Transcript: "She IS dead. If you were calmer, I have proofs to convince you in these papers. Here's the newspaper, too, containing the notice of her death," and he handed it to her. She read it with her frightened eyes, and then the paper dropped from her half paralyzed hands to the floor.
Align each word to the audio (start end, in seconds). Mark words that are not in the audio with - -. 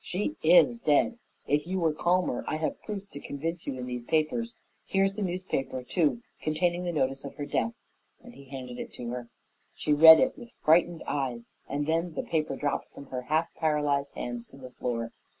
"She 0.03 0.35
IS 0.41 0.79
dead. 0.79 1.19
If 1.45 1.67
you 1.67 1.79
were 1.79 1.93
calmer, 1.93 2.43
I 2.47 2.55
have 2.55 2.81
proofs 2.81 3.05
to 3.09 3.19
convince 3.19 3.67
you 3.67 3.77
in 3.77 3.85
these 3.85 4.03
papers. 4.03 4.55
Here's 4.87 5.13
the 5.13 5.21
newspaper, 5.21 5.83
too, 5.83 6.23
containing 6.41 6.85
the 6.85 6.91
notice 6.91 7.23
of 7.23 7.35
her 7.35 7.45
death," 7.45 7.73
and 8.23 8.33
he 8.33 8.45
handed 8.45 8.79
it 8.79 8.91
to 8.93 9.09
her. 9.11 9.29
She 9.75 9.93
read 9.93 10.19
it 10.19 10.35
with 10.35 10.49
her 10.49 10.55
frightened 10.65 11.03
eyes, 11.05 11.45
and 11.69 11.85
then 11.85 12.13
the 12.15 12.23
paper 12.23 12.55
dropped 12.55 12.91
from 12.91 13.11
her 13.11 13.21
half 13.21 13.53
paralyzed 13.53 14.15
hands 14.15 14.47
to 14.47 14.57
the 14.57 14.71
floor. 14.71 15.11